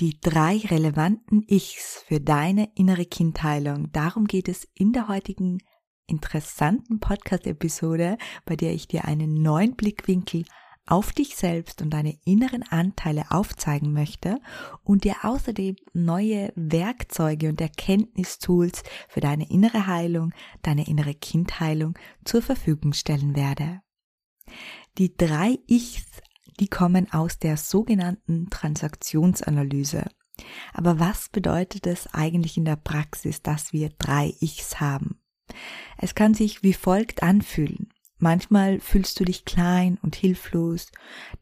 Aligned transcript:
Die 0.00 0.20
drei 0.20 0.58
relevanten 0.58 1.42
Ichs 1.48 2.04
für 2.06 2.20
deine 2.20 2.70
innere 2.76 3.04
Kindheilung. 3.04 3.90
Darum 3.90 4.26
geht 4.26 4.48
es 4.48 4.68
in 4.74 4.92
der 4.92 5.08
heutigen 5.08 5.58
interessanten 6.06 7.00
Podcast-Episode, 7.00 8.16
bei 8.44 8.54
der 8.54 8.72
ich 8.74 8.86
dir 8.86 9.06
einen 9.06 9.42
neuen 9.42 9.74
Blickwinkel 9.74 10.44
auf 10.86 11.12
dich 11.12 11.34
selbst 11.34 11.82
und 11.82 11.90
deine 11.90 12.16
inneren 12.24 12.62
Anteile 12.62 13.24
aufzeigen 13.30 13.92
möchte 13.92 14.38
und 14.84 15.02
dir 15.02 15.16
außerdem 15.24 15.74
neue 15.94 16.52
Werkzeuge 16.54 17.48
und 17.48 17.60
Erkenntnistools 17.60 18.84
für 19.08 19.20
deine 19.20 19.50
innere 19.50 19.88
Heilung, 19.88 20.32
deine 20.62 20.86
innere 20.86 21.14
Kindheilung 21.14 21.98
zur 22.24 22.40
Verfügung 22.40 22.92
stellen 22.92 23.34
werde. 23.34 23.80
Die 24.96 25.16
drei 25.16 25.58
Ichs 25.66 26.06
die 26.60 26.68
kommen 26.68 27.12
aus 27.12 27.38
der 27.38 27.56
sogenannten 27.56 28.50
Transaktionsanalyse. 28.50 30.04
Aber 30.72 31.00
was 31.00 31.28
bedeutet 31.28 31.86
es 31.86 32.12
eigentlich 32.12 32.56
in 32.56 32.64
der 32.64 32.76
Praxis, 32.76 33.42
dass 33.42 33.72
wir 33.72 33.90
drei 33.90 34.34
Ichs 34.40 34.80
haben? 34.80 35.20
Es 35.96 36.14
kann 36.14 36.34
sich 36.34 36.62
wie 36.62 36.74
folgt 36.74 37.22
anfühlen. 37.22 37.92
Manchmal 38.20 38.80
fühlst 38.80 39.20
du 39.20 39.24
dich 39.24 39.44
klein 39.44 39.96
und 40.02 40.16
hilflos, 40.16 40.90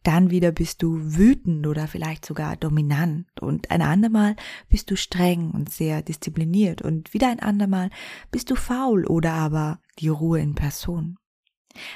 dann 0.03 0.29
wieder 0.31 0.53
bist 0.53 0.83
du 0.83 0.99
wütend 1.17 1.67
oder 1.67 1.89
vielleicht 1.89 2.27
sogar 2.27 2.55
dominant 2.57 3.27
und 3.41 3.71
ein 3.71 3.81
andermal 3.81 4.37
bist 4.69 4.91
du 4.91 4.97
streng 4.97 5.53
und 5.53 5.71
sehr 5.71 6.03
diszipliniert 6.03 6.83
und 6.83 7.15
wieder 7.15 7.31
ein 7.31 7.41
andermal 7.41 7.89
bist 8.31 8.51
du 8.51 8.57
faul 8.57 9.07
oder 9.07 9.33
aber 9.33 9.81
die 9.99 10.09
Ruhe 10.09 10.39
in 10.39 10.55
Person. 10.55 11.17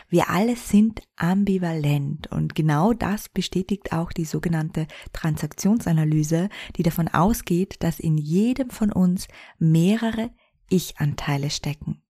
Wir 0.09 0.31
alle 0.31 0.57
sind 0.57 1.03
ambivalent 1.17 2.31
und 2.33 2.55
genau 2.55 2.93
das 2.93 3.29
bestätigt 3.29 3.93
auch 3.93 4.13
die 4.13 4.25
sogenannte 4.25 4.87
Transaktionsanalyse, 5.13 6.49
die 6.77 6.83
davon 6.83 7.09
ausgeht, 7.09 7.77
dass 7.83 8.01
in 8.01 8.19
jedem 8.19 8.71
von 8.71 8.93
uns 8.93 9.29
mehrere 9.59 10.31
Ich-Anteile 10.69 11.51
stecken. 11.51 12.03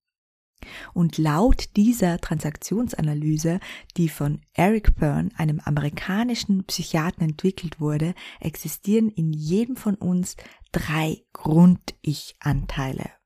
Und 0.92 1.18
laut 1.18 1.76
dieser 1.76 2.18
Transaktionsanalyse, 2.18 3.60
die 3.96 4.08
von 4.08 4.42
Eric 4.52 4.96
Byrne, 4.96 5.30
einem 5.36 5.60
amerikanischen 5.60 6.64
Psychiater, 6.64 7.22
entwickelt 7.22 7.80
wurde, 7.80 8.14
existieren 8.40 9.08
in 9.08 9.32
jedem 9.32 9.76
von 9.76 9.94
uns 9.94 10.36
drei 10.72 11.24
Grund-Ich-Anteile. 11.32 13.19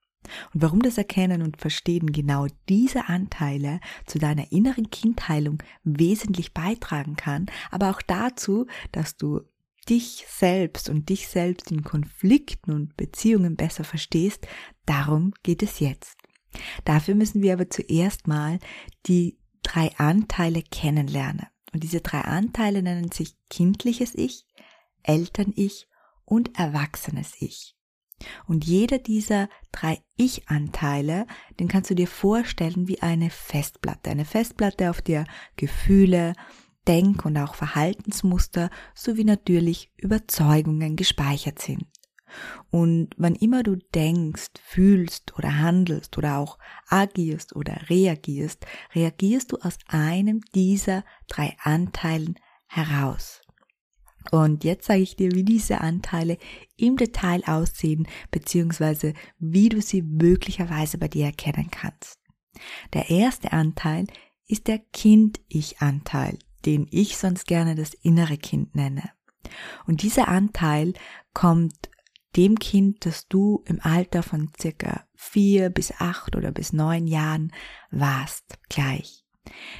Und 0.53 0.63
warum 0.63 0.81
das 0.81 0.99
Erkennen 0.99 1.43
und 1.43 1.57
Verstehen 1.57 2.13
genau 2.13 2.47
diese 2.69 3.09
Anteile 3.09 3.81
zu 4.07 4.19
deiner 4.19 4.51
inneren 4.53 4.91
Kindheilung 4.91 5.63
wesentlich 5.83 6.53
beitragen 6.53 7.17
kann, 7.17 7.47
aber 7.71 7.91
auch 7.91 8.03
dazu, 8.03 8.67
dass 8.93 9.17
du 9.17 9.43
dich 9.89 10.25
selbst 10.29 10.89
und 10.89 11.09
dich 11.09 11.29
selbst 11.29 11.71
in 11.71 11.85
Konflikten 11.85 12.73
und 12.73 12.97
Beziehungen 12.97 13.57
besser 13.57 13.85
verstehst, 13.85 14.47
darum 14.87 15.33
geht 15.43 15.63
es 15.63 15.81
jetzt. 15.81 16.17
Dafür 16.85 17.15
müssen 17.15 17.43
wir 17.43 17.53
aber 17.53 17.69
zuerst 17.69 18.27
mal 18.27 18.59
die 19.07 19.39
drei 19.63 19.91
Anteile 19.97 20.63
kennenlernen. 20.63 21.47
Und 21.73 21.83
diese 21.83 22.01
drei 22.01 22.21
Anteile 22.21 22.83
nennen 22.83 23.11
sich 23.11 23.35
kindliches 23.51 24.15
Ich, 24.15 24.47
Eltern-Ich 25.03 25.89
und 26.25 26.57
erwachsenes 26.59 27.33
Ich. 27.41 27.77
Und 28.47 28.65
jeder 28.65 28.99
dieser 28.99 29.49
drei 29.73 30.03
Ich-Anteile, 30.17 31.27
den 31.59 31.69
kannst 31.69 31.91
du 31.91 31.95
dir 31.95 32.09
vorstellen 32.09 32.89
wie 32.89 33.03
eine 33.03 33.31
Festplatte. 33.31 34.11
Eine 34.11 34.25
Festplatte, 34.25 34.91
auf 34.91 35.03
der 35.03 35.27
Gefühle, 35.57 36.35
Denk- 36.87 37.25
und 37.25 37.37
auch 37.39 37.55
Verhaltensmuster 37.55 38.71
sowie 38.95 39.25
natürlich 39.25 39.91
Überzeugungen 39.97 40.97
gespeichert 40.97 41.59
sind. 41.59 41.87
Und 42.71 43.11
wann 43.17 43.35
immer 43.37 43.63
du 43.63 43.77
denkst, 43.95 44.51
fühlst 44.61 45.37
oder 45.39 45.59
handelst 45.59 46.19
oder 46.19 46.39
auch 46.39 46.59
agierst 46.89 47.55
oder 47.55 47.89
reagierst, 47.89 48.67
reagierst 48.95 49.53
du 49.53 49.59
aus 49.59 49.79
einem 49.87 50.41
dieser 50.55 51.05
drei 51.29 51.57
Anteilen 51.63 52.35
heraus. 52.67 53.44
Und 54.31 54.65
jetzt 54.65 54.87
sage 54.87 55.01
ich 55.01 55.17
dir, 55.17 55.33
wie 55.33 55.45
diese 55.45 55.81
Anteile 55.81 56.39
im 56.77 56.97
Detail 56.97 57.43
aussehen, 57.47 58.07
beziehungsweise 58.31 59.15
wie 59.39 59.69
du 59.69 59.81
sie 59.81 60.03
möglicherweise 60.03 60.99
bei 60.99 61.09
dir 61.09 61.27
erkennen 61.27 61.71
kannst. 61.71 62.19
Der 62.93 63.11
erste 63.11 63.53
Anteil 63.53 64.07
ist 64.47 64.69
der 64.69 64.79
Kind-Ich-Anteil, 64.79 66.39
den 66.65 66.87
ich 66.91 67.17
sonst 67.17 67.47
gerne 67.47 67.75
das 67.75 67.95
innere 67.95 68.37
Kind 68.39 68.75
nenne. 68.75 69.11
Und 69.87 70.03
dieser 70.03 70.29
Anteil 70.29 70.95
kommt 71.33 71.91
dem 72.37 72.59
Kind, 72.59 73.07
das 73.07 73.29
du 73.29 73.63
im 73.67 73.81
Alter 73.81 74.23
von 74.23 74.51
circa 74.61 75.07
vier 75.15 75.71
bis 75.71 75.93
acht 75.99 76.37
oder 76.37 76.51
bis 76.51 76.73
neun 76.73 77.07
Jahren 77.07 77.53
warst, 77.91 78.59
gleich. 78.69 79.24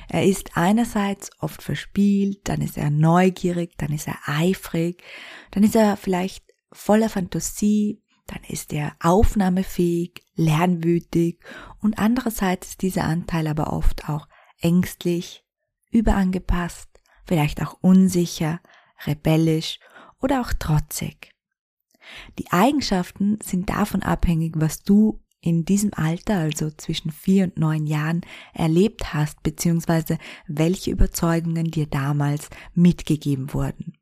Er 0.09 0.25
ist 0.25 0.57
einerseits 0.57 1.31
oft 1.41 1.63
verspielt, 1.63 2.49
dann 2.49 2.61
ist 2.61 2.77
er 2.77 2.91
neugierig, 2.91 3.77
dann 3.79 3.93
ist 3.93 4.07
er 4.07 4.19
eifrig, 4.27 5.03
dann 5.51 5.63
ist 5.63 5.75
er 5.75 5.97
vielleicht 5.97 6.45
voller 6.73 7.09
Fantasie, 7.09 8.03
dann 8.27 8.43
ist 8.49 8.73
er 8.73 8.97
aufnahmefähig, 9.01 10.23
lernwütig 10.35 11.41
und 11.81 11.99
andererseits 11.99 12.71
ist 12.71 12.83
dieser 12.83 13.05
Anteil 13.05 13.47
aber 13.47 13.73
oft 13.73 14.09
auch 14.09 14.29
ängstlich, 14.61 15.45
überangepasst, 15.91 16.89
vielleicht 17.25 17.63
auch 17.63 17.79
unsicher, 17.81 18.61
rebellisch 19.07 19.79
oder 20.21 20.41
auch 20.41 20.53
trotzig. 20.53 21.33
Die 22.39 22.51
Eigenschaften 22.51 23.39
sind 23.43 23.71
davon 23.71 24.03
abhängig, 24.03 24.55
was 24.57 24.83
du 24.83 25.24
in 25.45 25.67
diesem 25.67 25.93
Alter, 25.93 26.39
also 26.39 26.71
zwischen 26.71 27.11
vier 27.11 27.45
und 27.45 27.59
neun 27.59 27.87
Jahren, 27.87 28.23
erlebt 28.55 29.13
hast, 29.13 29.43
beziehungsweise 29.43 30.17
welche 30.47 30.91
Überzeugungen 30.91 31.71
dir 31.71 31.87
damals 31.87 32.49
mitgegeben 32.75 33.53
wurden. 33.53 33.93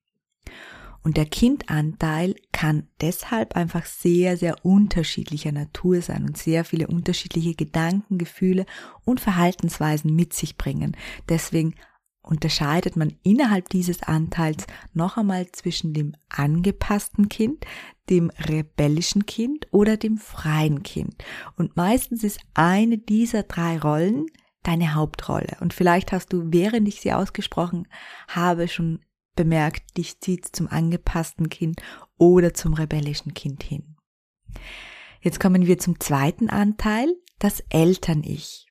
Und 1.03 1.16
der 1.16 1.26
Kindanteil 1.26 2.36
kann 2.53 2.86
deshalb 3.00 3.56
einfach 3.56 3.86
sehr, 3.86 4.36
sehr 4.36 4.64
unterschiedlicher 4.64 5.50
Natur 5.50 6.00
sein 6.00 6.22
und 6.22 6.38
sehr 6.38 6.64
viele 6.64 6.86
unterschiedliche 6.86 7.56
Gedanken, 7.56 8.19
Gefühle 8.19 8.64
und 9.04 9.19
Verhaltensweisen 9.19 10.14
mit 10.14 10.32
sich 10.32 10.56
bringen. 10.56 10.97
Deswegen 11.28 11.74
unterscheidet 12.22 12.97
man 12.97 13.15
innerhalb 13.22 13.69
dieses 13.69 14.03
Anteils 14.03 14.66
noch 14.94 15.16
einmal 15.16 15.50
zwischen 15.53 15.93
dem 15.93 16.15
angepassten 16.28 17.28
Kind, 17.28 17.66
dem 18.09 18.31
rebellischen 18.38 19.27
Kind 19.27 19.66
oder 19.71 19.97
dem 19.97 20.19
freien 20.19 20.83
Kind. 20.83 21.15
Und 21.56 21.77
meistens 21.77 22.25
ist 22.25 22.41
eine 22.55 22.99
dieser 22.99 23.43
drei 23.43 23.78
Rollen 23.78 24.27
deine 24.62 24.94
Hauptrolle. 24.94 25.56
Und 25.60 25.75
vielleicht 25.75 26.12
hast 26.12 26.33
du, 26.33 26.53
während 26.53 26.87
ich 26.88 27.00
sie 27.00 27.12
ausgesprochen 27.12 27.88
habe, 28.28 28.69
schon 28.69 29.00
bemerkt, 29.34 29.97
dich 29.97 30.21
zieht 30.21 30.47
zum 30.54 30.69
angepassten 30.69 31.49
Kind 31.49 31.81
oder 32.19 32.54
zum 32.54 32.75
rebellischen 32.75 33.34
Kind 33.34 33.62
hin. 33.62 33.97
Jetzt 35.21 35.41
kommen 35.41 35.66
wir 35.66 35.78
zum 35.78 35.98
zweiten 36.01 36.48
Anteil, 36.48 37.15
das 37.39 37.60
Eltern-Ich. 37.71 38.66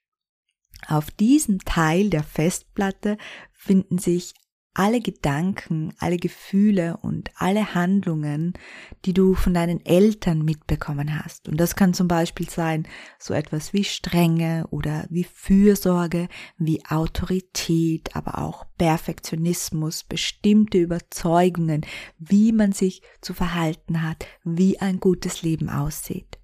Auf 0.87 1.11
diesem 1.11 1.59
Teil 1.59 2.09
der 2.09 2.23
Festplatte 2.23 3.17
finden 3.53 3.97
sich 3.97 4.33
alle 4.73 5.01
Gedanken, 5.01 5.93
alle 5.99 6.17
Gefühle 6.17 6.97
und 7.01 7.29
alle 7.35 7.75
Handlungen, 7.75 8.53
die 9.03 9.13
du 9.13 9.33
von 9.33 9.53
deinen 9.53 9.85
Eltern 9.85 10.43
mitbekommen 10.43 11.19
hast. 11.19 11.49
Und 11.49 11.57
das 11.57 11.75
kann 11.75 11.93
zum 11.93 12.07
Beispiel 12.07 12.49
sein 12.49 12.87
so 13.19 13.33
etwas 13.33 13.73
wie 13.73 13.83
Strenge 13.83 14.65
oder 14.69 15.05
wie 15.09 15.25
Fürsorge, 15.25 16.29
wie 16.57 16.85
Autorität, 16.85 18.15
aber 18.15 18.39
auch 18.39 18.65
Perfektionismus, 18.77 20.03
bestimmte 20.03 20.77
Überzeugungen, 20.77 21.85
wie 22.17 22.53
man 22.53 22.71
sich 22.71 23.01
zu 23.19 23.33
verhalten 23.33 24.01
hat, 24.01 24.25
wie 24.43 24.79
ein 24.79 24.99
gutes 24.99 25.41
Leben 25.41 25.69
aussieht. 25.69 26.40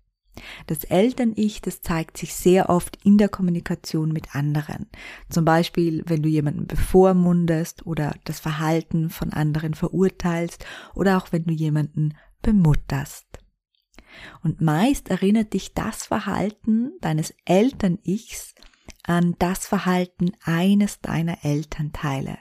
Das 0.68 0.84
Eltern-Ich, 0.84 1.62
das 1.62 1.82
zeigt 1.82 2.18
sich 2.18 2.34
sehr 2.36 2.70
oft 2.70 2.98
in 3.04 3.18
der 3.18 3.30
Kommunikation 3.30 4.12
mit 4.12 4.36
anderen. 4.36 4.88
Zum 5.30 5.46
Beispiel, 5.46 6.04
wenn 6.06 6.22
du 6.22 6.30
jemanden 6.30 6.68
bevormundest 6.68 7.86
oder 7.86 8.16
das 8.26 8.40
Verhalten 8.40 9.10
von 9.10 9.34
anderen 9.34 9.74
verurteilst 9.74 10.66
oder 10.94 11.18
auch 11.18 11.32
wenn 11.32 11.46
du 11.46 11.54
jemanden 11.54 12.14
bemutterst. 12.42 13.26
Und 14.44 14.62
meist 14.62 15.10
erinnert 15.10 15.54
dich 15.54 15.74
das 15.74 16.06
Verhalten 16.06 16.94
deines 17.02 17.34
Eltern-Ichs 17.46 18.56
an 19.04 19.36
das 19.40 19.66
Verhalten 19.66 20.32
eines 20.44 21.02
deiner 21.02 21.44
Elternteile. 21.44 22.38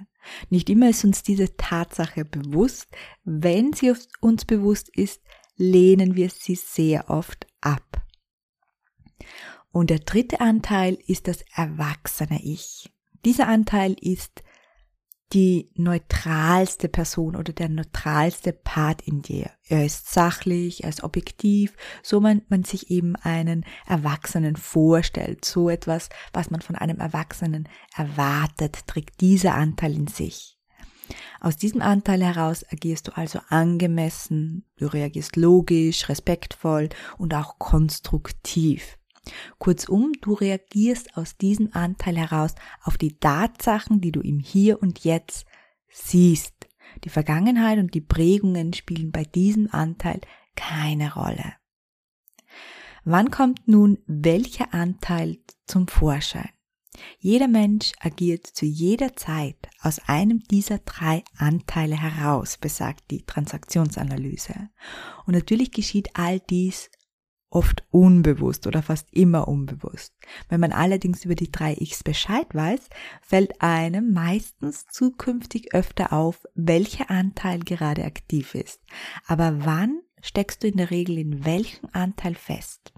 Nicht 0.50 0.68
immer 0.70 0.90
ist 0.90 1.04
uns 1.04 1.22
diese 1.22 1.56
Tatsache 1.56 2.24
bewusst. 2.24 2.88
Wenn 3.24 3.72
sie 3.72 3.92
uns 4.20 4.44
bewusst 4.44 4.88
ist, 4.96 5.22
lehnen 5.56 6.16
wir 6.16 6.30
sie 6.30 6.56
sehr 6.56 7.08
oft 7.10 7.46
ab. 7.60 8.02
Und 9.72 9.90
der 9.90 9.98
dritte 9.98 10.40
Anteil 10.40 10.98
ist 11.06 11.28
das 11.28 11.42
erwachsene 11.54 12.40
Ich. 12.42 12.92
Dieser 13.24 13.48
Anteil 13.48 13.94
ist 14.00 14.42
die 15.32 15.70
neutralste 15.74 16.88
Person 16.88 17.34
oder 17.34 17.52
der 17.52 17.68
neutralste 17.68 18.52
Part 18.52 19.02
in 19.02 19.22
dir. 19.22 19.50
Er 19.64 19.84
ist 19.84 20.12
sachlich, 20.12 20.84
er 20.84 20.90
ist 20.90 21.02
objektiv, 21.02 21.76
so 22.02 22.20
man, 22.20 22.42
man 22.48 22.62
sich 22.62 22.90
eben 22.90 23.16
einen 23.16 23.64
Erwachsenen 23.86 24.56
vorstellt. 24.56 25.44
So 25.44 25.68
etwas, 25.68 26.08
was 26.32 26.50
man 26.50 26.60
von 26.60 26.76
einem 26.76 27.00
Erwachsenen 27.00 27.68
erwartet, 27.96 28.86
trägt 28.86 29.20
dieser 29.20 29.54
Anteil 29.54 29.94
in 29.94 30.06
sich. 30.06 30.55
Aus 31.40 31.56
diesem 31.56 31.82
Anteil 31.82 32.22
heraus 32.22 32.64
agierst 32.70 33.08
du 33.08 33.16
also 33.16 33.40
angemessen, 33.48 34.64
du 34.76 34.86
reagierst 34.86 35.36
logisch, 35.36 36.08
respektvoll 36.08 36.88
und 37.18 37.34
auch 37.34 37.58
konstruktiv. 37.58 38.98
Kurzum, 39.58 40.12
du 40.20 40.34
reagierst 40.34 41.16
aus 41.16 41.36
diesem 41.36 41.70
Anteil 41.72 42.16
heraus 42.16 42.54
auf 42.82 42.96
die 42.96 43.18
Tatsachen, 43.18 44.00
die 44.00 44.12
du 44.12 44.20
im 44.20 44.38
Hier 44.38 44.80
und 44.80 45.04
Jetzt 45.04 45.46
siehst. 45.88 46.54
Die 47.04 47.08
Vergangenheit 47.08 47.78
und 47.78 47.94
die 47.94 48.00
Prägungen 48.00 48.72
spielen 48.72 49.10
bei 49.10 49.24
diesem 49.24 49.68
Anteil 49.70 50.20
keine 50.54 51.14
Rolle. 51.14 51.54
Wann 53.04 53.30
kommt 53.30 53.68
nun 53.68 53.98
welcher 54.06 54.72
Anteil 54.72 55.38
zum 55.66 55.86
Vorschein? 55.86 56.55
Jeder 57.18 57.48
Mensch 57.48 57.92
agiert 58.00 58.46
zu 58.46 58.66
jeder 58.66 59.16
Zeit 59.16 59.56
aus 59.80 60.00
einem 60.06 60.40
dieser 60.44 60.78
drei 60.78 61.22
Anteile 61.36 62.00
heraus, 62.00 62.56
besagt 62.56 63.10
die 63.10 63.24
Transaktionsanalyse. 63.24 64.70
Und 65.26 65.34
natürlich 65.34 65.72
geschieht 65.72 66.10
all 66.14 66.40
dies 66.40 66.90
oft 67.50 67.84
unbewusst 67.90 68.66
oder 68.66 68.82
fast 68.82 69.08
immer 69.12 69.48
unbewusst. 69.48 70.14
Wenn 70.48 70.60
man 70.60 70.72
allerdings 70.72 71.24
über 71.24 71.34
die 71.34 71.50
drei 71.50 71.74
Ichs 71.74 72.02
Bescheid 72.02 72.46
weiß, 72.52 72.88
fällt 73.22 73.62
einem 73.62 74.12
meistens 74.12 74.86
zukünftig 74.86 75.74
öfter 75.74 76.12
auf, 76.12 76.44
welcher 76.54 77.10
Anteil 77.10 77.60
gerade 77.60 78.04
aktiv 78.04 78.54
ist. 78.54 78.80
Aber 79.26 79.64
wann 79.64 80.00
steckst 80.20 80.62
du 80.62 80.68
in 80.68 80.76
der 80.76 80.90
Regel 80.90 81.18
in 81.18 81.44
welchem 81.44 81.88
Anteil 81.92 82.34
fest? 82.34 82.92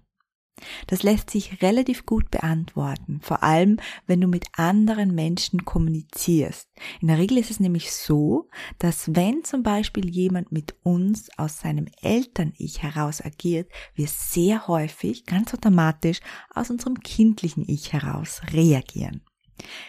Das 0.87 1.03
lässt 1.03 1.31
sich 1.31 1.63
relativ 1.63 2.07
gut 2.07 2.31
beantworten, 2.31 3.21
vor 3.23 3.43
allem 3.43 3.79
wenn 4.07 4.21
du 4.21 4.29
mit 4.29 4.47
anderen 4.53 5.15
Menschen 5.15 5.65
kommunizierst. 5.65 6.69
In 7.01 7.09
der 7.09 7.19
Regel 7.19 7.39
ist 7.39 7.51
es 7.51 7.61
nämlich 7.61 7.93
so, 7.93 8.49
dass 8.79 9.15
wenn 9.15 9.45
zum 9.45 9.63
Beispiel 9.63 10.09
jemand 10.09 10.53
mit 10.53 10.75
uns 10.83 11.29
aus 11.37 11.59
seinem 11.59 11.87
Eltern-Ich 12.03 12.83
heraus 12.83 13.25
agiert, 13.25 13.71
wir 13.95 14.09
sehr 14.09 14.67
häufig 14.69 15.25
ganz 15.25 15.55
automatisch 15.55 16.21
aus 16.55 16.71
unserem 16.71 17.01
kindlichen 17.01 17.65
Ich 17.69 17.93
heraus 17.93 18.43
reagieren. 18.53 19.23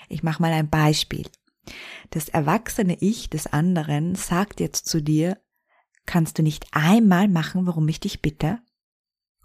Ich 0.08 0.24
mache 0.24 0.42
mal 0.42 0.52
ein 0.52 0.70
Beispiel. 0.70 1.28
Das 2.10 2.30
erwachsene 2.30 2.98
Ich 3.00 3.30
des 3.30 3.48
anderen 3.48 4.16
sagt 4.16 4.60
jetzt 4.60 4.88
zu 4.88 5.02
dir, 5.02 5.38
kannst 6.06 6.40
du 6.40 6.44
nicht 6.44 6.66
einmal 6.72 7.28
machen, 7.28 7.68
warum 7.68 7.88
ich 7.88 8.00
dich 8.00 8.22
bitte? 8.22 8.60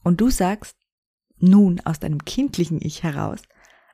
Und 0.02 0.20
du 0.20 0.30
sagst, 0.30 0.76
nun 1.44 1.80
aus 1.80 2.00
deinem 2.00 2.24
kindlichen 2.24 2.80
Ich 2.80 3.02
heraus, 3.02 3.42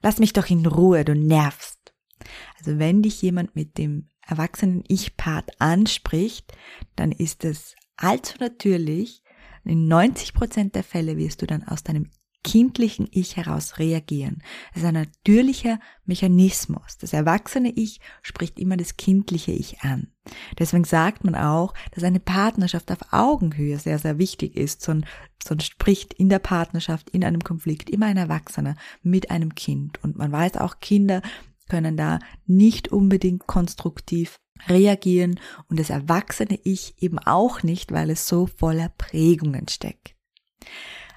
lass 0.03 0.19
mich 0.19 0.33
doch 0.33 0.49
in 0.49 0.67
Ruhe, 0.67 1.05
du 1.05 1.15
nervst. 1.15 1.93
Also 2.59 2.79
wenn 2.79 3.03
dich 3.03 3.21
jemand 3.23 3.57
mit 3.57 3.79
dem 3.79 4.09
erwachsenen 4.27 4.85
Ich-Part 4.87 5.61
anspricht, 5.61 6.53
dann 6.97 7.13
ist 7.13 7.45
es 7.45 7.75
allzu 7.97 8.35
natürlich, 8.39 9.23
in 9.65 9.89
90 9.89 10.33
Prozent 10.33 10.75
der 10.75 10.85
Fälle 10.85 11.17
wirst 11.17 11.43
du 11.43 11.47
dann 11.47 11.65
aus 11.65 11.83
deinem 11.83 12.11
kindlichen 12.43 13.09
Ich 13.11 13.37
heraus 13.37 13.79
reagieren. 13.79 14.43
Es 14.73 14.83
ist 14.83 14.87
ein 14.87 14.95
natürlicher 14.95 15.79
Mechanismus. 16.05 16.99
Das 16.99 17.13
erwachsene 17.13 17.71
Ich 17.71 18.01
spricht 18.23 18.59
immer 18.59 18.77
das 18.77 18.97
kindliche 18.97 19.53
Ich 19.53 19.81
an. 19.81 20.09
Deswegen 20.59 20.85
sagt 20.85 21.25
man 21.25 21.35
auch, 21.35 21.75
dass 21.93 22.05
eine 22.05 22.21
Partnerschaft 22.21 22.91
auf 22.91 23.13
Augenhöhe 23.13 23.79
sehr, 23.79 23.99
sehr 23.99 24.19
wichtig 24.19 24.57
ist. 24.57 24.83
Sonst, 24.83 25.07
sonst 25.45 25.67
spricht 25.67 26.15
in 26.15 26.29
der 26.29 26.39
Partnerschaft, 26.39 27.11
in 27.11 27.25
einem 27.25 27.43
Konflikt 27.43 27.91
immer 27.91 28.07
ein 28.07 28.17
Erwachsener 28.17 28.77
mit 29.03 29.31
einem 29.31 29.55
Kind. 29.55 30.03
Und 30.03 30.17
man 30.17 30.33
weiß 30.33 30.57
auch, 30.57 30.81
Kinder 30.81 31.23
können 31.69 31.97
da 31.97 32.19
nicht 32.47 32.89
unbedingt 32.89 33.47
konstruktiv 33.47 34.41
reagieren 34.69 35.41
und 35.69 35.79
das 35.79 35.91
erwachsene 35.91 36.59
Ich 36.65 36.95
eben 37.03 37.19
auch 37.19 37.63
nicht, 37.63 37.93
weil 37.93 38.11
es 38.11 38.27
so 38.27 38.47
voller 38.47 38.91
Prägungen 38.91 39.69
steckt. 39.69 40.15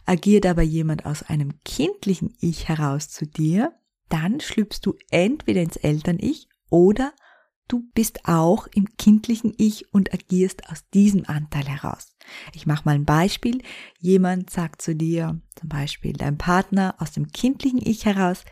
Agiert 0.06 0.46
aber 0.46 0.62
jemand 0.62 1.06
aus 1.06 1.24
einem 1.24 1.60
kindlichen 1.64 2.36
Ich 2.40 2.68
heraus 2.68 3.10
zu 3.10 3.26
dir, 3.26 3.74
dann 4.10 4.40
schlüpfst 4.40 4.82
du 4.84 4.96
entweder 5.10 5.62
ins 5.62 5.78
Eltern-Ich 5.78 6.48
oder 6.70 7.14
du 7.68 7.90
bist 7.94 8.26
auch 8.26 8.68
im 8.68 8.96
kindlichen 8.98 9.54
Ich 9.58 9.94
und 9.94 10.14
agierst 10.14 10.70
aus 10.70 10.88
diesem 10.94 11.26
Anteil 11.26 11.66
heraus. 11.66 12.16
Ich 12.54 12.66
mache 12.66 12.84
mal 12.86 12.96
ein 12.96 13.06
Beispiel. 13.06 13.62
Jemand 14.00 14.50
sagt 14.50 14.82
zu 14.82 14.96
dir, 14.96 15.42
zum 15.56 15.70
Beispiel 15.70 16.14
dein 16.14 16.38
Partner 16.38 16.96
aus 17.00 17.12
dem 17.12 17.30
kindlichen 17.30 17.82
Ich 17.82 18.06
heraus, 18.06 18.44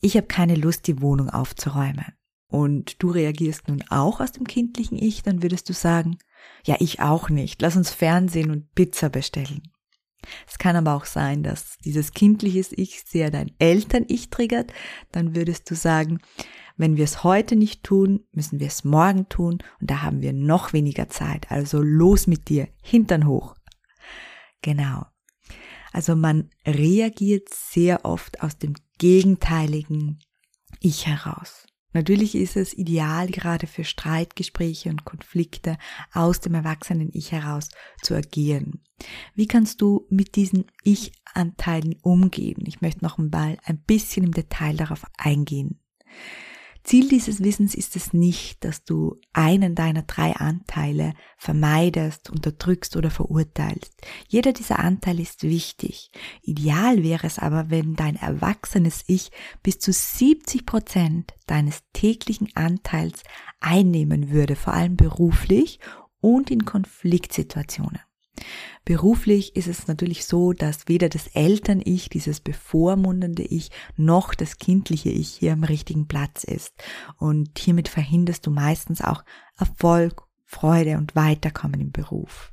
ich 0.00 0.16
habe 0.16 0.26
keine 0.28 0.54
Lust, 0.54 0.86
die 0.86 1.00
Wohnung 1.02 1.28
aufzuräumen. 1.28 2.06
Und 2.46 3.02
du 3.02 3.10
reagierst 3.10 3.68
nun 3.68 3.84
auch 3.90 4.20
aus 4.20 4.32
dem 4.32 4.46
kindlichen 4.46 4.98
Ich, 4.98 5.22
dann 5.22 5.42
würdest 5.42 5.68
du 5.68 5.72
sagen, 5.72 6.18
ja, 6.64 6.76
ich 6.80 7.00
auch 7.00 7.28
nicht. 7.28 7.60
Lass 7.62 7.76
uns 7.76 7.90
Fernsehen 7.90 8.50
und 8.50 8.74
Pizza 8.74 9.08
bestellen. 9.08 9.62
Es 10.48 10.58
kann 10.58 10.76
aber 10.76 10.94
auch 10.94 11.04
sein, 11.04 11.42
dass 11.42 11.78
dieses 11.84 12.12
kindliches 12.12 12.72
Ich 12.72 13.02
sehr 13.02 13.30
dein 13.30 13.52
Eltern-Ich 13.58 14.30
triggert. 14.30 14.72
Dann 15.12 15.34
würdest 15.34 15.70
du 15.70 15.74
sagen, 15.74 16.18
wenn 16.76 16.96
wir 16.96 17.04
es 17.04 17.24
heute 17.24 17.56
nicht 17.56 17.82
tun, 17.82 18.24
müssen 18.32 18.58
wir 18.58 18.68
es 18.68 18.84
morgen 18.84 19.28
tun 19.28 19.58
und 19.80 19.90
da 19.90 20.02
haben 20.02 20.22
wir 20.22 20.32
noch 20.32 20.72
weniger 20.72 21.08
Zeit. 21.08 21.50
Also 21.50 21.82
los 21.82 22.26
mit 22.26 22.48
dir, 22.48 22.68
Hintern 22.82 23.26
hoch. 23.26 23.54
Genau. 24.62 25.04
Also 25.92 26.16
man 26.16 26.50
reagiert 26.66 27.48
sehr 27.52 28.04
oft 28.04 28.42
aus 28.42 28.58
dem 28.58 28.74
gegenteiligen 28.98 30.20
Ich 30.80 31.06
heraus. 31.06 31.66
Natürlich 31.92 32.34
ist 32.34 32.56
es 32.56 32.72
ideal, 32.72 33.28
gerade 33.28 33.66
für 33.66 33.84
Streitgespräche 33.84 34.90
und 34.90 35.04
Konflikte 35.04 35.76
aus 36.12 36.40
dem 36.40 36.54
erwachsenen 36.54 37.10
Ich 37.12 37.32
heraus 37.32 37.68
zu 38.02 38.14
agieren. 38.14 38.80
Wie 39.34 39.46
kannst 39.46 39.80
du 39.80 40.06
mit 40.08 40.36
diesen 40.36 40.66
Ich-Anteilen 40.84 41.96
umgehen? 42.02 42.64
Ich 42.66 42.80
möchte 42.80 43.04
noch 43.04 43.18
einmal 43.18 43.58
ein 43.64 43.78
bisschen 43.78 44.24
im 44.24 44.32
Detail 44.32 44.76
darauf 44.76 45.04
eingehen. 45.16 45.80
Ziel 46.82 47.08
dieses 47.08 47.42
Wissens 47.42 47.74
ist 47.74 47.94
es 47.94 48.12
nicht, 48.12 48.64
dass 48.64 48.84
du 48.84 49.20
einen 49.32 49.74
deiner 49.74 50.02
drei 50.02 50.34
Anteile 50.34 51.12
vermeidest, 51.36 52.30
unterdrückst 52.30 52.96
oder 52.96 53.10
verurteilst. 53.10 53.94
Jeder 54.28 54.52
dieser 54.52 54.78
Anteile 54.78 55.22
ist 55.22 55.42
wichtig. 55.42 56.10
Ideal 56.42 57.02
wäre 57.02 57.26
es 57.26 57.38
aber, 57.38 57.70
wenn 57.70 57.94
dein 57.96 58.16
erwachsenes 58.16 59.04
Ich 59.06 59.30
bis 59.62 59.78
zu 59.78 59.92
70 59.92 60.66
Prozent 60.66 61.34
deines 61.46 61.80
täglichen 61.92 62.48
Anteils 62.54 63.22
einnehmen 63.60 64.30
würde, 64.30 64.56
vor 64.56 64.72
allem 64.72 64.96
beruflich 64.96 65.80
und 66.20 66.50
in 66.50 66.64
Konfliktsituationen. 66.64 68.00
Beruflich 68.84 69.56
ist 69.56 69.68
es 69.68 69.86
natürlich 69.88 70.24
so, 70.24 70.52
dass 70.52 70.88
weder 70.88 71.08
das 71.08 71.28
Eltern-Ich, 71.28 72.08
dieses 72.08 72.40
bevormundende 72.40 73.42
Ich, 73.42 73.70
noch 73.96 74.34
das 74.34 74.58
kindliche 74.58 75.10
Ich 75.10 75.28
hier 75.34 75.52
am 75.52 75.64
richtigen 75.64 76.08
Platz 76.08 76.44
ist. 76.44 76.72
Und 77.18 77.58
hiermit 77.58 77.88
verhinderst 77.88 78.46
du 78.46 78.50
meistens 78.50 79.02
auch 79.02 79.24
Erfolg, 79.58 80.22
Freude 80.44 80.96
und 80.96 81.14
Weiterkommen 81.14 81.80
im 81.80 81.92
Beruf. 81.92 82.52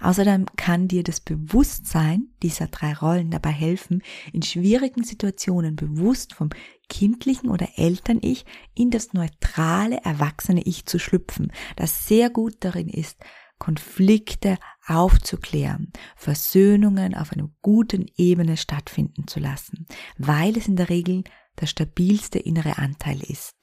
Außerdem 0.00 0.46
kann 0.56 0.86
dir 0.86 1.02
das 1.02 1.20
Bewusstsein 1.20 2.28
dieser 2.42 2.68
drei 2.68 2.94
Rollen 2.94 3.30
dabei 3.30 3.50
helfen, 3.50 4.02
in 4.32 4.42
schwierigen 4.42 5.02
Situationen 5.02 5.74
bewusst 5.74 6.34
vom 6.34 6.50
kindlichen 6.88 7.50
oder 7.50 7.68
Eltern-Ich 7.76 8.46
in 8.74 8.90
das 8.90 9.12
neutrale, 9.12 10.00
erwachsene 10.04 10.62
Ich 10.62 10.86
zu 10.86 11.00
schlüpfen, 11.00 11.52
das 11.74 12.06
sehr 12.06 12.30
gut 12.30 12.58
darin 12.60 12.88
ist, 12.88 13.18
Konflikte 13.58 14.58
aufzuklären, 14.88 15.92
Versöhnungen 16.16 17.14
auf 17.14 17.32
einer 17.32 17.50
guten 17.62 18.06
Ebene 18.16 18.56
stattfinden 18.56 19.26
zu 19.26 19.40
lassen, 19.40 19.86
weil 20.16 20.56
es 20.56 20.68
in 20.68 20.76
der 20.76 20.88
Regel 20.88 21.24
der 21.60 21.66
stabilste 21.66 22.38
innere 22.38 22.78
Anteil 22.78 23.20
ist. 23.22 23.56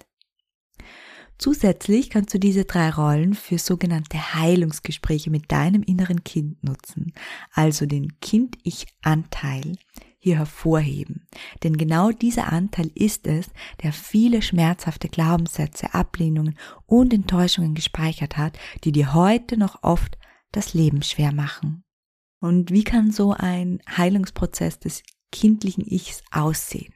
Zusätzlich 1.38 2.10
kannst 2.10 2.34
du 2.34 2.39
diese 2.39 2.63
drei 2.63 2.89
Rollen 2.89 3.34
für 3.34 3.58
sogenannte 3.58 4.36
Heilungsgespräche 4.36 5.29
mit 5.29 5.51
deinem 5.51 5.84
inneren 5.84 6.24
Kind 6.24 6.63
nutzen, 6.63 7.13
also 7.51 7.86
den 7.86 8.20
Kind-Ich-Anteil 8.22 9.74
hier 10.17 10.38
hervorheben. 10.38 11.27
Denn 11.63 11.77
genau 11.77 12.12
dieser 12.12 12.51
Anteil 12.51 12.89
ist 12.96 13.27
es, 13.27 13.50
der 13.84 13.91
viele 13.91 14.41
schmerzhafte 14.41 15.10
Glaubenssätze, 15.10 15.94
Ablehnungen 15.94 16.58
und 16.86 17.13
Enttäuschungen 17.13 17.75
gespeichert 17.75 18.38
hat, 18.38 18.58
die 18.86 18.94
dir 18.94 19.13
heute 19.13 19.58
noch 19.58 19.84
oft 19.84 20.17
das 20.52 20.74
Leben 20.74 21.02
schwer 21.02 21.34
machen. 21.34 21.84
Und 22.40 22.72
wie 22.72 22.84
kann 22.84 23.12
so 23.12 23.32
ein 23.32 23.82
Heilungsprozess 23.90 24.80
des 24.80 25.04
kindlichen 25.32 25.86
Ichs 25.86 26.24
aussehen? 26.32 26.94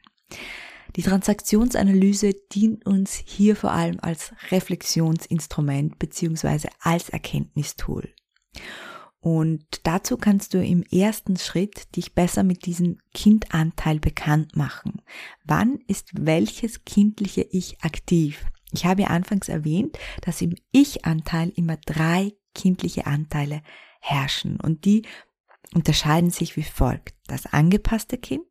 Die 0.96 1.02
Transaktionsanalyse 1.02 2.32
dient 2.52 2.84
uns 2.86 3.22
hier 3.24 3.54
vor 3.54 3.72
allem 3.72 3.98
als 4.00 4.32
Reflexionsinstrument 4.50 5.98
beziehungsweise 5.98 6.68
als 6.80 7.08
Erkenntnistool. 7.10 8.12
Und 9.20 9.64
dazu 9.84 10.16
kannst 10.16 10.54
du 10.54 10.64
im 10.64 10.82
ersten 10.82 11.36
Schritt 11.36 11.94
dich 11.94 12.14
besser 12.14 12.42
mit 12.42 12.64
diesem 12.64 12.98
Kindanteil 13.12 14.00
bekannt 14.00 14.56
machen. 14.56 15.02
Wann 15.44 15.78
ist 15.86 16.08
welches 16.14 16.84
kindliche 16.84 17.42
Ich 17.42 17.82
aktiv? 17.82 18.46
Ich 18.72 18.86
habe 18.86 19.02
ja 19.02 19.08
anfangs 19.08 19.48
erwähnt, 19.48 19.98
dass 20.22 20.40
im 20.40 20.54
Ich-Anteil 20.72 21.52
immer 21.54 21.76
drei 21.76 22.32
kindliche 22.54 23.06
Anteile 23.06 23.62
herrschen 24.00 24.58
und 24.60 24.84
die 24.84 25.02
unterscheiden 25.74 26.30
sich 26.30 26.56
wie 26.56 26.62
folgt. 26.62 27.14
Das 27.26 27.46
angepasste 27.46 28.18
Kind, 28.18 28.44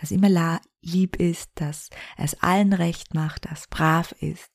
das 0.00 0.10
immer 0.10 0.60
lieb 0.82 1.16
ist, 1.16 1.50
das 1.56 1.90
es 2.16 2.40
allen 2.42 2.72
recht 2.72 3.14
macht, 3.14 3.50
das 3.50 3.66
brav 3.68 4.12
ist, 4.20 4.50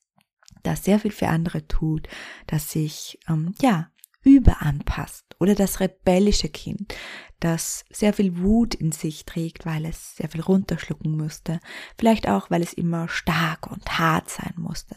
das 0.62 0.84
sehr 0.84 1.00
viel 1.00 1.12
für 1.12 1.28
andere 1.28 1.66
tut, 1.66 2.08
das 2.46 2.70
sich 2.70 3.18
ähm, 3.28 3.54
ja 3.60 3.90
überanpasst 4.22 5.24
oder 5.38 5.54
das 5.54 5.80
rebellische 5.80 6.50
Kind, 6.50 6.94
das 7.40 7.84
sehr 7.90 8.12
viel 8.12 8.38
Wut 8.38 8.74
in 8.74 8.92
sich 8.92 9.24
trägt, 9.24 9.64
weil 9.64 9.86
es 9.86 10.16
sehr 10.16 10.28
viel 10.28 10.42
runterschlucken 10.42 11.16
musste, 11.16 11.58
vielleicht 11.96 12.28
auch, 12.28 12.50
weil 12.50 12.62
es 12.62 12.74
immer 12.74 13.08
stark 13.08 13.70
und 13.70 13.98
hart 13.98 14.28
sein 14.28 14.52
musste, 14.56 14.96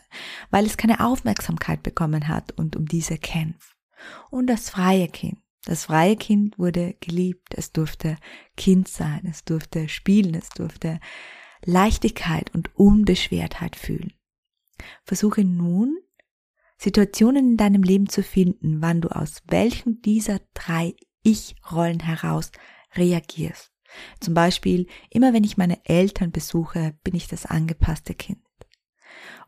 weil 0.52 0.66
es 0.66 0.76
keine 0.76 1.06
Aufmerksamkeit 1.06 1.84
bekommen 1.84 2.28
hat 2.28 2.52
und 2.52 2.76
um 2.76 2.86
diese 2.86 3.18
kämpft. 3.18 3.73
Und 4.30 4.48
das 4.48 4.70
freie 4.70 5.08
Kind. 5.08 5.40
Das 5.66 5.86
freie 5.86 6.18
Kind 6.18 6.60
wurde 6.60 6.96
geliebt, 7.00 7.54
es 7.56 7.72
durfte 7.72 8.18
Kind 8.58 8.90
sein, 8.90 9.26
es 9.30 9.46
durfte 9.46 9.88
spielen, 9.88 10.36
es 10.36 10.50
durfte 10.50 11.00
Leichtigkeit 11.64 12.54
und 12.54 12.76
Unbeschwertheit 12.76 13.78
fühlen. 13.78 14.14
Versuche 15.06 15.46
nun 15.46 15.98
Situationen 16.78 17.52
in 17.52 17.58
deinem 17.58 17.84
Leben 17.84 18.10
zu 18.10 18.24
finden, 18.24 18.82
wann 18.82 19.00
du 19.00 19.08
aus 19.08 19.42
welchen 19.48 20.02
dieser 20.02 20.42
drei 20.54 20.96
Ich-Rollen 21.22 22.02
heraus 22.02 22.52
reagierst. 22.96 23.72
Zum 24.20 24.34
Beispiel, 24.34 24.88
immer 25.10 25.34
wenn 25.34 25.46
ich 25.46 25.56
meine 25.56 25.86
Eltern 25.86 26.32
besuche, 26.32 26.98
bin 27.04 27.16
ich 27.16 27.28
das 27.28 27.46
angepasste 27.46 28.14
Kind. 28.14 28.42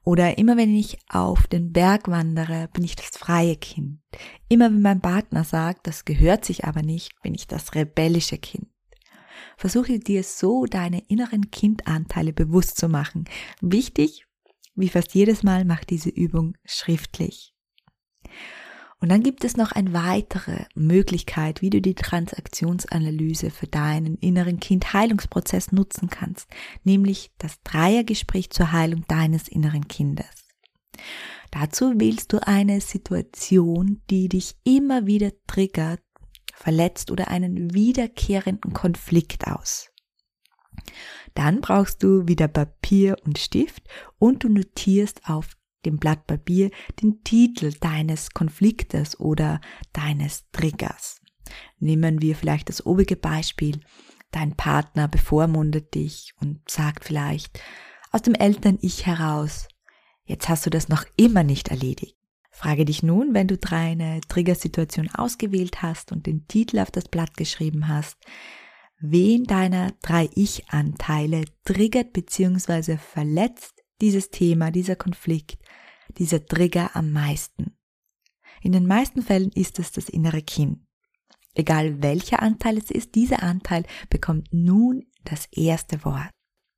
Oder 0.05 0.37
immer 0.37 0.55
wenn 0.55 0.75
ich 0.75 0.99
auf 1.09 1.47
den 1.47 1.73
Berg 1.73 2.07
wandere, 2.07 2.69
bin 2.71 2.83
ich 2.83 2.95
das 2.95 3.17
freie 3.17 3.55
Kind. 3.55 3.99
Immer 4.47 4.65
wenn 4.65 4.81
mein 4.81 5.01
Partner 5.01 5.43
sagt, 5.43 5.87
das 5.87 6.05
gehört 6.05 6.45
sich 6.45 6.63
aber 6.63 6.83
nicht, 6.83 7.09
bin 7.23 7.33
ich 7.33 7.47
das 7.47 7.73
rebellische 7.73 8.37
Kind. 8.37 8.67
Versuche 9.57 9.97
dir 9.97 10.23
so 10.23 10.65
deine 10.65 11.01
inneren 11.07 11.49
Kindanteile 11.49 12.33
bewusst 12.33 12.77
zu 12.77 12.87
machen. 12.87 13.25
Wichtig, 13.61 14.27
wie 14.75 14.89
fast 14.89 15.15
jedes 15.15 15.41
Mal 15.41 15.65
macht 15.65 15.89
diese 15.89 16.09
Übung 16.09 16.55
schriftlich. 16.65 17.54
Und 19.05 19.09
dann 19.09 19.21
gibt 19.21 19.43
es 19.43 19.55
noch 19.55 19.71
eine 19.71 19.93
weitere 19.93 20.65
Möglichkeit, 20.73 21.61
wie 21.61 21.69
du 21.69 21.79
die 21.79 21.93
Transaktionsanalyse 21.93 23.51
für 23.51 23.67
deinen 23.67 24.15
inneren 24.15 24.59
Kind-Heilungsprozess 24.59 25.71
nutzen 25.71 26.09
kannst, 26.09 26.47
nämlich 26.83 27.29
das 27.37 27.61
Dreiergespräch 27.61 28.49
zur 28.49 28.71
Heilung 28.71 29.05
deines 29.07 29.47
inneren 29.47 29.87
Kindes. 29.87 30.25
Dazu 31.51 31.99
wählst 31.99 32.33
du 32.33 32.39
eine 32.47 32.81
Situation, 32.81 34.01
die 34.09 34.27
dich 34.27 34.55
immer 34.63 35.05
wieder 35.05 35.29
triggert, 35.45 36.01
verletzt 36.55 37.11
oder 37.11 37.27
einen 37.27 37.75
wiederkehrenden 37.75 38.73
Konflikt 38.73 39.45
aus. 39.45 39.91
Dann 41.35 41.61
brauchst 41.61 42.01
du 42.01 42.27
wieder 42.27 42.47
Papier 42.47 43.17
und 43.23 43.37
Stift 43.37 43.83
und 44.17 44.43
du 44.43 44.49
notierst 44.49 45.29
auf 45.29 45.55
dem 45.85 45.97
Blatt 45.97 46.27
Papier 46.27 46.71
den 47.01 47.23
Titel 47.23 47.73
deines 47.79 48.31
Konfliktes 48.31 49.19
oder 49.19 49.61
deines 49.93 50.49
Triggers. 50.51 51.21
Nehmen 51.79 52.21
wir 52.21 52.35
vielleicht 52.35 52.69
das 52.69 52.85
obige 52.85 53.15
Beispiel. 53.15 53.79
Dein 54.31 54.55
Partner 54.55 55.07
bevormundet 55.07 55.93
dich 55.95 56.33
und 56.41 56.59
sagt 56.69 57.05
vielleicht 57.05 57.61
aus 58.11 58.21
dem 58.21 58.33
Eltern-Ich 58.33 59.05
heraus, 59.05 59.67
jetzt 60.23 60.49
hast 60.49 60.65
du 60.65 60.69
das 60.69 60.89
noch 60.89 61.05
immer 61.15 61.43
nicht 61.43 61.69
erledigt. 61.69 62.15
Frage 62.51 62.85
dich 62.85 63.03
nun, 63.03 63.33
wenn 63.33 63.47
du 63.47 63.57
deine 63.57 64.21
Triggersituation 64.29 65.09
ausgewählt 65.09 65.81
hast 65.81 66.13
und 66.13 66.25
den 66.25 66.47
Titel 66.47 66.79
auf 66.79 66.89
das 66.89 67.09
Blatt 67.09 67.35
geschrieben 67.35 67.89
hast, 67.89 68.15
wen 68.99 69.43
deiner 69.43 69.91
drei 70.01 70.29
Ich-Anteile 70.35 71.43
triggert 71.65 72.13
bzw. 72.13 72.97
verletzt 72.97 73.74
dieses 74.01 74.29
Thema, 74.29 74.71
dieser 74.71 74.95
Konflikt, 74.95 75.59
dieser 76.17 76.45
Trigger 76.45 76.95
am 76.95 77.11
meisten. 77.11 77.77
In 78.61 78.71
den 78.71 78.87
meisten 78.87 79.21
Fällen 79.21 79.51
ist 79.51 79.79
es 79.79 79.91
das 79.91 80.09
innere 80.09 80.41
Kind. 80.41 80.79
Egal 81.53 82.01
welcher 82.03 82.41
Anteil 82.41 82.77
es 82.77 82.91
ist, 82.91 83.15
dieser 83.15 83.41
Anteil 83.41 83.85
bekommt 84.09 84.49
nun 84.51 85.05
das 85.23 85.47
erste 85.51 86.03
Wort. 86.03 86.29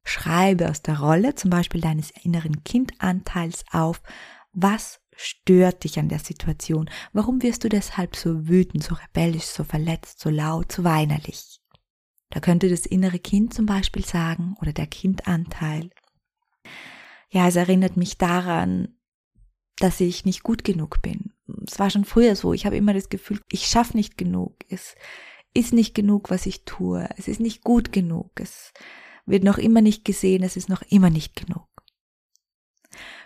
Schreibe 0.06 0.70
aus 0.70 0.82
der 0.82 1.00
Rolle 1.00 1.36
zum 1.36 1.50
Beispiel 1.50 1.82
deines 1.82 2.12
inneren 2.24 2.64
Kindanteils 2.64 3.66
auf, 3.72 4.02
was 4.54 5.02
stört 5.16 5.84
dich 5.84 6.00
an 6.00 6.10
der 6.10 6.20
Situation? 6.20 6.90
Warum 7.12 7.42
wirst 7.42 7.64
du 7.64 7.70
deshalb 7.70 8.16
so 8.16 8.48
wütend, 8.48 8.84
so 8.84 8.96
rebellisch, 8.96 9.46
so 9.46 9.64
verletzt, 9.64 10.20
so 10.20 10.30
laut, 10.30 10.72
so 10.72 10.84
weinerlich? 10.84 11.60
Da 12.30 12.40
könnte 12.40 12.70
das 12.70 12.86
innere 12.86 13.20
Kind 13.20 13.54
zum 13.54 13.66
Beispiel 13.66 14.06
sagen 14.06 14.56
oder 14.62 14.74
der 14.74 14.88
Kindanteil. 14.88 15.90
Ja, 17.30 17.48
es 17.48 17.56
erinnert 17.56 17.98
mich 17.98 18.18
daran, 18.18 18.98
dass 19.78 20.00
ich 20.00 20.26
nicht 20.26 20.44
gut 20.44 20.64
genug 20.64 21.02
bin. 21.02 21.34
Es 21.66 21.80
war 21.80 21.90
schon 21.90 22.06
früher 22.06 22.36
so. 22.36 22.54
Ich 22.54 22.66
habe 22.66 22.78
immer 22.78 22.94
das 22.94 23.10
Gefühl, 23.10 23.40
ich 23.52 23.68
schaffe 23.68 23.96
nicht 23.96 24.18
genug. 24.18 24.56
Es 24.70 24.96
ist 25.54 25.74
nicht 25.74 25.94
genug, 25.94 26.30
was 26.30 26.46
ich 26.46 26.66
tue. 26.66 27.08
Es 27.18 27.28
ist 27.28 27.40
nicht 27.40 27.64
gut 27.64 27.92
genug. 27.92 28.32
Es 28.40 28.74
wird 29.26 29.44
noch 29.44 29.58
immer 29.58 29.82
nicht 29.82 30.06
gesehen. 30.06 30.44
Es 30.44 30.56
ist 30.58 30.70
noch 30.70 30.82
immer 30.84 31.10
nicht 31.10 31.36
genug. 31.36 31.68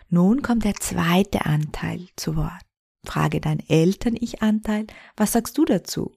Nun 0.10 0.42
kommt 0.42 0.66
der 0.66 0.76
zweite 0.76 1.46
Anteil 1.46 2.08
zu 2.16 2.36
Wort. 2.36 2.66
Frage 3.06 3.42
dein 3.42 3.60
Eltern-Ich-Anteil, 3.60 4.88
was 5.16 5.32
sagst 5.32 5.58
du 5.58 5.66
dazu? 5.66 6.16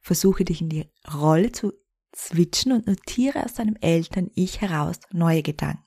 Versuche 0.00 0.44
dich 0.44 0.60
in 0.60 0.68
die 0.68 0.88
Rolle 1.12 1.52
zu 1.52 1.72
switchen 2.14 2.72
und 2.72 2.86
notiere 2.86 3.44
aus 3.44 3.54
deinem 3.54 3.76
Eltern-Ich 3.76 4.60
heraus 4.60 5.00
neue 5.10 5.42
Gedanken. 5.42 5.84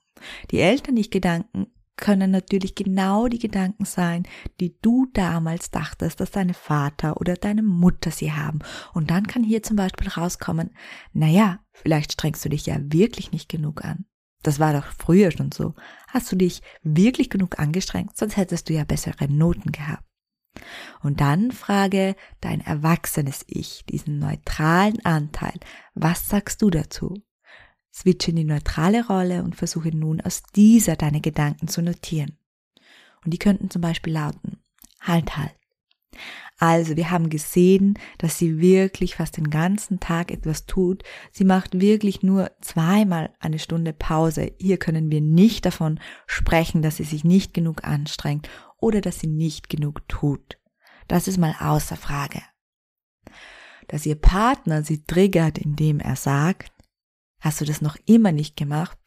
Die 0.51 0.59
Eltern-Ich-Gedanken 0.59 1.67
können 1.97 2.31
natürlich 2.31 2.75
genau 2.75 3.27
die 3.27 3.39
Gedanken 3.39 3.85
sein, 3.85 4.23
die 4.59 4.77
du 4.81 5.07
damals 5.13 5.71
dachtest, 5.71 6.19
dass 6.19 6.31
deine 6.31 6.53
Vater 6.53 7.19
oder 7.19 7.33
deine 7.33 7.63
Mutter 7.63 8.11
sie 8.11 8.31
haben. 8.31 8.59
Und 8.93 9.09
dann 9.09 9.27
kann 9.27 9.43
hier 9.43 9.63
zum 9.63 9.75
Beispiel 9.75 10.07
rauskommen, 10.07 10.69
naja, 11.11 11.59
vielleicht 11.73 12.13
strengst 12.13 12.45
du 12.45 12.49
dich 12.49 12.67
ja 12.67 12.77
wirklich 12.79 13.31
nicht 13.31 13.49
genug 13.49 13.83
an. 13.83 14.05
Das 14.43 14.59
war 14.59 14.73
doch 14.73 14.85
früher 14.97 15.31
schon 15.31 15.51
so. 15.51 15.73
Hast 16.07 16.31
du 16.31 16.35
dich 16.35 16.61
wirklich 16.83 17.29
genug 17.29 17.59
angestrengt, 17.59 18.15
sonst 18.15 18.37
hättest 18.37 18.69
du 18.69 18.73
ja 18.73 18.83
bessere 18.83 19.27
Noten 19.27 19.71
gehabt. 19.71 20.03
Und 21.01 21.21
dann 21.21 21.51
frage 21.51 22.15
dein 22.41 22.61
erwachsenes 22.61 23.43
Ich, 23.47 23.85
diesen 23.85 24.19
neutralen 24.19 25.03
Anteil, 25.05 25.59
was 25.93 26.29
sagst 26.29 26.61
du 26.61 26.69
dazu? 26.69 27.15
Switche 27.97 28.29
in 28.29 28.37
die 28.37 28.43
neutrale 28.43 29.07
Rolle 29.07 29.43
und 29.43 29.55
versuche 29.55 29.89
nun 29.89 30.21
aus 30.21 30.43
dieser 30.55 30.95
deine 30.95 31.19
Gedanken 31.19 31.67
zu 31.67 31.81
notieren. 31.81 32.37
Und 33.25 33.33
die 33.33 33.39
könnten 33.39 33.71
zum 33.71 33.81
Beispiel 33.81 34.13
lauten, 34.13 34.59
halt, 35.01 35.35
halt. 35.35 35.55
Also, 36.59 36.95
wir 36.95 37.11
haben 37.11 37.29
gesehen, 37.29 37.99
dass 38.17 38.37
sie 38.37 38.59
wirklich 38.59 39.15
fast 39.15 39.37
den 39.37 39.49
ganzen 39.49 39.99
Tag 39.99 40.31
etwas 40.31 40.65
tut. 40.65 41.03
Sie 41.31 41.43
macht 41.43 41.79
wirklich 41.79 42.23
nur 42.23 42.51
zweimal 42.61 43.33
eine 43.39 43.59
Stunde 43.59 43.93
Pause. 43.93 44.51
Hier 44.59 44.77
können 44.77 45.11
wir 45.11 45.21
nicht 45.21 45.65
davon 45.65 45.99
sprechen, 46.25 46.81
dass 46.81 46.97
sie 46.97 47.03
sich 47.03 47.23
nicht 47.23 47.53
genug 47.53 47.83
anstrengt 47.83 48.49
oder 48.79 49.01
dass 49.01 49.19
sie 49.19 49.27
nicht 49.27 49.69
genug 49.69 50.07
tut. 50.07 50.57
Das 51.07 51.27
ist 51.27 51.37
mal 51.37 51.55
außer 51.59 51.95
Frage. 51.95 52.41
Dass 53.87 54.05
ihr 54.05 54.15
Partner 54.15 54.83
sie 54.83 55.03
triggert, 55.03 55.57
indem 55.59 55.99
er 55.99 56.15
sagt, 56.15 56.71
Hast 57.39 57.61
du 57.61 57.65
das 57.65 57.81
noch 57.81 57.97
immer 58.05 58.31
nicht 58.31 58.57
gemacht? 58.57 58.97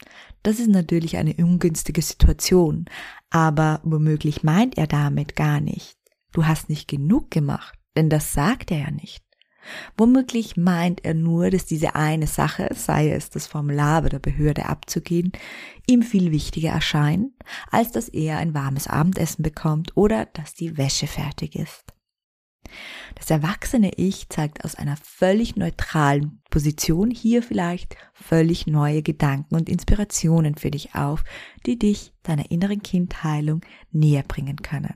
Das 0.42 0.60
ist 0.60 0.68
natürlich 0.68 1.16
eine 1.16 1.34
ungünstige 1.34 2.02
Situation, 2.02 2.86
aber 3.28 3.80
womöglich 3.82 4.42
meint 4.42 4.78
er 4.78 4.86
damit 4.86 5.36
gar 5.36 5.60
nicht. 5.60 5.98
Du 6.32 6.46
hast 6.46 6.68
nicht 6.68 6.88
genug 6.88 7.30
gemacht, 7.30 7.78
denn 7.96 8.08
das 8.08 8.32
sagt 8.32 8.70
er 8.70 8.78
ja 8.78 8.90
nicht. 8.90 9.24
Womöglich 9.96 10.56
meint 10.56 11.04
er 11.04 11.14
nur, 11.14 11.50
dass 11.50 11.66
diese 11.66 11.94
eine 11.94 12.26
Sache, 12.26 12.70
sei 12.74 13.10
es 13.10 13.30
das 13.30 13.46
Formular 13.46 14.02
bei 14.02 14.08
der 14.08 14.18
Behörde 14.18 14.66
abzugehen, 14.66 15.32
ihm 15.86 16.02
viel 16.02 16.30
wichtiger 16.30 16.70
erscheint, 16.70 17.32
als 17.70 17.92
dass 17.92 18.08
er 18.08 18.38
ein 18.38 18.54
warmes 18.54 18.86
Abendessen 18.86 19.42
bekommt 19.42 19.96
oder 19.96 20.26
dass 20.26 20.54
die 20.54 20.78
Wäsche 20.78 21.06
fertig 21.06 21.56
ist. 21.56 21.84
Das 23.14 23.30
erwachsene 23.30 23.92
Ich 23.96 24.28
zeigt 24.28 24.64
aus 24.64 24.74
einer 24.74 24.96
völlig 24.96 25.56
neutralen 25.56 26.40
Position 26.50 27.10
hier 27.10 27.42
vielleicht 27.42 27.96
völlig 28.12 28.66
neue 28.66 29.02
Gedanken 29.02 29.56
und 29.56 29.68
Inspirationen 29.68 30.54
für 30.54 30.70
dich 30.70 30.94
auf, 30.94 31.24
die 31.66 31.78
dich 31.78 32.12
deiner 32.22 32.50
inneren 32.50 32.82
Kindheilung 32.82 33.62
näher 33.90 34.22
bringen 34.22 34.56
können. 34.56 34.94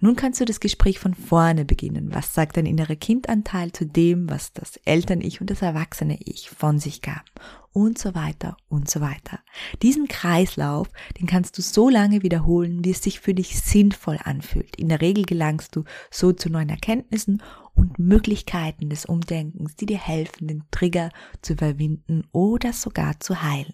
Nun 0.00 0.16
kannst 0.16 0.40
du 0.40 0.44
das 0.44 0.60
Gespräch 0.60 0.98
von 0.98 1.14
vorne 1.14 1.64
beginnen. 1.64 2.12
Was 2.12 2.34
sagt 2.34 2.56
dein 2.56 2.66
innerer 2.66 2.96
Kindanteil 2.96 3.72
zu 3.72 3.86
dem, 3.86 4.28
was 4.28 4.52
das 4.52 4.76
Eltern-Ich 4.84 5.40
und 5.40 5.50
das 5.50 5.62
erwachsene 5.62 6.18
Ich 6.24 6.50
von 6.50 6.78
sich 6.78 7.02
gaben? 7.02 7.24
Und 7.72 7.98
so 7.98 8.14
weiter 8.14 8.56
und 8.68 8.88
so 8.88 9.00
weiter. 9.00 9.40
Diesen 9.82 10.06
Kreislauf, 10.06 10.88
den 11.18 11.26
kannst 11.26 11.58
du 11.58 11.62
so 11.62 11.88
lange 11.88 12.22
wiederholen, 12.22 12.84
wie 12.84 12.90
es 12.90 13.02
sich 13.02 13.18
für 13.18 13.34
dich 13.34 13.60
sinnvoll 13.60 14.18
anfühlt. 14.22 14.76
In 14.76 14.88
der 14.88 15.00
Regel 15.00 15.24
gelangst 15.24 15.74
du 15.74 15.84
so 16.10 16.32
zu 16.32 16.50
neuen 16.50 16.68
Erkenntnissen 16.68 17.42
und 17.74 17.98
Möglichkeiten 17.98 18.90
des 18.90 19.06
Umdenkens, 19.06 19.74
die 19.74 19.86
dir 19.86 19.98
helfen, 19.98 20.46
den 20.46 20.62
Trigger 20.70 21.10
zu 21.42 21.54
überwinden 21.54 22.24
oder 22.30 22.72
sogar 22.72 23.18
zu 23.18 23.42
heilen. 23.42 23.72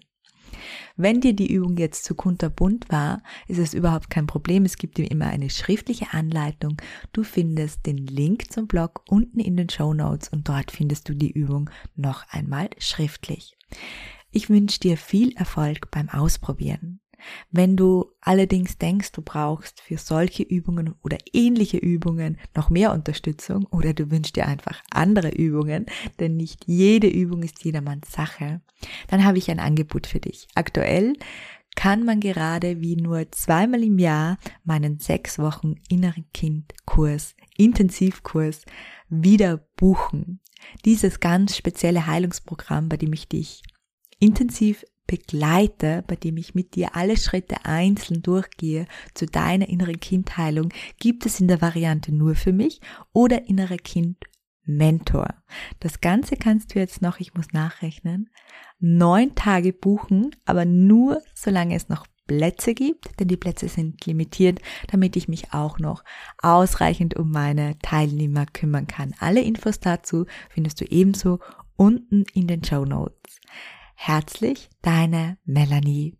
Wenn 0.95 1.21
dir 1.21 1.33
die 1.33 1.51
Übung 1.51 1.77
jetzt 1.77 2.05
zu 2.05 2.15
kunterbunt 2.15 2.85
war, 2.89 3.21
ist 3.47 3.59
es 3.59 3.73
überhaupt 3.73 4.09
kein 4.09 4.27
Problem. 4.27 4.65
Es 4.65 4.77
gibt 4.77 4.97
dir 4.97 5.09
immer 5.09 5.27
eine 5.27 5.49
schriftliche 5.49 6.13
Anleitung. 6.13 6.77
Du 7.11 7.23
findest 7.23 7.85
den 7.85 7.97
Link 7.97 8.51
zum 8.51 8.67
Blog 8.67 9.03
unten 9.09 9.39
in 9.39 9.57
den 9.57 9.69
Show 9.69 9.93
Notes 9.93 10.29
und 10.29 10.47
dort 10.47 10.71
findest 10.71 11.09
du 11.09 11.13
die 11.13 11.31
Übung 11.31 11.69
noch 11.95 12.25
einmal 12.29 12.69
schriftlich. 12.77 13.57
Ich 14.31 14.49
wünsche 14.49 14.79
dir 14.79 14.95
viel 14.95 15.33
Erfolg 15.35 15.91
beim 15.91 16.07
Ausprobieren. 16.07 17.00
Wenn 17.51 17.77
du 17.77 18.11
allerdings 18.21 18.77
denkst, 18.77 19.11
du 19.11 19.21
brauchst 19.21 19.81
für 19.81 19.97
solche 19.97 20.43
Übungen 20.43 20.95
oder 21.03 21.17
ähnliche 21.33 21.77
Übungen 21.77 22.37
noch 22.55 22.69
mehr 22.69 22.93
Unterstützung 22.93 23.65
oder 23.65 23.93
du 23.93 24.11
wünschst 24.11 24.35
dir 24.35 24.47
einfach 24.47 24.81
andere 24.91 25.29
Übungen, 25.29 25.85
denn 26.19 26.37
nicht 26.37 26.65
jede 26.67 27.07
Übung 27.07 27.43
ist 27.43 27.63
jedermanns 27.63 28.11
Sache, 28.11 28.61
dann 29.07 29.23
habe 29.25 29.37
ich 29.37 29.49
ein 29.49 29.59
Angebot 29.59 30.07
für 30.07 30.19
dich. 30.19 30.47
Aktuell 30.55 31.13
kann 31.75 32.03
man 32.03 32.19
gerade 32.19 32.81
wie 32.81 32.95
nur 32.95 33.31
zweimal 33.31 33.83
im 33.83 33.97
Jahr 33.97 34.37
meinen 34.63 34.99
sechs 34.99 35.39
Wochen 35.39 35.75
inneren 35.89 36.25
Kind 36.33 36.73
Kurs, 36.85 37.35
Intensivkurs 37.57 38.65
wieder 39.09 39.57
buchen. 39.77 40.39
Dieses 40.85 41.19
ganz 41.19 41.55
spezielle 41.55 42.07
Heilungsprogramm, 42.07 42.89
bei 42.89 42.97
dem 42.97 43.13
ich 43.13 43.27
dich 43.27 43.63
intensiv 44.19 44.85
begleite, 45.11 46.05
bei 46.07 46.15
dem 46.15 46.37
ich 46.37 46.55
mit 46.55 46.75
dir 46.75 46.95
alle 46.95 47.17
Schritte 47.17 47.65
einzeln 47.65 48.21
durchgehe 48.21 48.87
zu 49.13 49.25
deiner 49.25 49.67
inneren 49.67 49.99
Kindheilung, 49.99 50.69
gibt 50.99 51.25
es 51.25 51.41
in 51.41 51.49
der 51.49 51.61
Variante 51.61 52.13
nur 52.13 52.35
für 52.35 52.53
mich 52.53 52.79
oder 53.11 53.49
innerer 53.49 53.75
Kind 53.75 54.15
Mentor. 54.63 55.33
Das 55.81 55.99
Ganze 55.99 56.37
kannst 56.37 56.73
du 56.73 56.79
jetzt 56.79 57.01
noch, 57.01 57.19
ich 57.19 57.33
muss 57.33 57.51
nachrechnen, 57.51 58.29
neun 58.79 59.35
Tage 59.35 59.73
buchen, 59.73 60.33
aber 60.45 60.63
nur 60.63 61.21
solange 61.33 61.75
es 61.75 61.89
noch 61.89 62.05
Plätze 62.25 62.73
gibt, 62.73 63.19
denn 63.19 63.27
die 63.27 63.35
Plätze 63.35 63.67
sind 63.67 64.05
limitiert, 64.05 64.59
damit 64.87 65.17
ich 65.17 65.27
mich 65.27 65.51
auch 65.51 65.77
noch 65.77 66.05
ausreichend 66.41 67.17
um 67.17 67.31
meine 67.31 67.77
Teilnehmer 67.79 68.45
kümmern 68.45 68.87
kann. 68.87 69.13
Alle 69.19 69.41
Infos 69.41 69.81
dazu 69.81 70.25
findest 70.49 70.79
du 70.79 70.85
ebenso 70.85 71.39
unten 71.75 72.23
in 72.33 72.47
den 72.47 72.63
Show 72.63 72.85
Notes. 72.85 73.41
Herzlich, 74.03 74.67
deine 74.81 75.37
Melanie 75.45 76.17